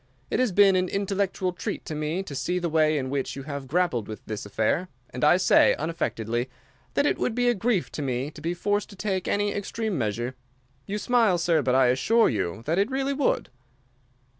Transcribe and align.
It 0.31 0.39
has 0.39 0.51
been 0.51 0.75
an 0.75 0.89
intellectual 0.89 1.53
treat 1.53 1.85
to 1.85 1.93
me 1.93 2.23
to 2.23 2.33
see 2.33 2.57
the 2.57 2.69
way 2.71 2.97
in 2.97 3.11
which 3.11 3.35
you 3.35 3.43
have 3.43 3.67
grappled 3.67 4.07
with 4.07 4.25
this 4.25 4.47
affair, 4.47 4.89
and 5.11 5.23
I 5.23 5.37
say, 5.37 5.75
unaffectedly, 5.77 6.49
that 6.95 7.05
it 7.05 7.19
would 7.19 7.35
be 7.35 7.47
a 7.49 7.53
grief 7.53 7.91
to 7.91 8.01
me 8.01 8.31
to 8.31 8.41
be 8.41 8.55
forced 8.55 8.89
to 8.89 8.95
take 8.95 9.27
any 9.27 9.53
extreme 9.53 9.99
measure. 9.99 10.33
You 10.87 10.97
smile, 10.97 11.37
sir, 11.37 11.61
but 11.61 11.75
I 11.75 11.85
assure 11.89 12.29
you 12.29 12.63
that 12.65 12.79
it 12.79 12.89
really 12.89 13.13
would. 13.13 13.49